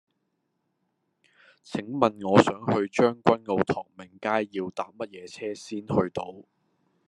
[1.61, 6.43] 請問我想去將軍澳唐明街要搭乜嘢車先去到